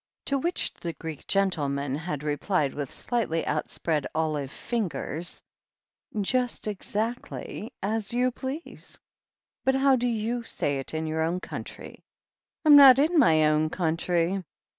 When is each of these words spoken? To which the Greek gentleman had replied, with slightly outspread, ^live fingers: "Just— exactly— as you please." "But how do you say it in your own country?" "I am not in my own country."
To 0.25 0.39
which 0.39 0.73
the 0.73 0.93
Greek 0.93 1.27
gentleman 1.27 1.93
had 1.93 2.23
replied, 2.23 2.73
with 2.73 2.91
slightly 2.91 3.45
outspread, 3.45 4.07
^live 4.15 4.49
fingers: 4.49 5.43
"Just— 6.19 6.67
exactly— 6.67 7.71
as 7.95 8.11
you 8.11 8.31
please." 8.31 8.97
"But 9.63 9.75
how 9.75 9.95
do 9.97 10.07
you 10.07 10.41
say 10.41 10.79
it 10.79 10.95
in 10.95 11.05
your 11.05 11.21
own 11.21 11.39
country?" 11.39 12.03
"I 12.65 12.69
am 12.69 12.75
not 12.77 12.97
in 12.97 13.19
my 13.19 13.45
own 13.45 13.69
country." 13.69 14.43